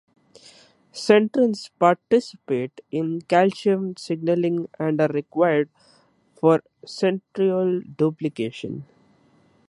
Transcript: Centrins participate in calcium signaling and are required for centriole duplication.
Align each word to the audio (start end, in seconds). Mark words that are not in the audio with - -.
Centrins 0.95 1.69
participate 1.77 2.81
in 2.89 3.21
calcium 3.21 3.95
signaling 3.97 4.67
and 4.79 4.99
are 4.99 5.07
required 5.09 5.69
for 6.33 6.63
centriole 6.83 7.83
duplication. 7.97 8.83